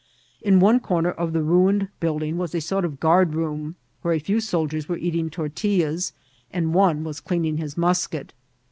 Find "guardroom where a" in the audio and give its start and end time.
2.99-4.19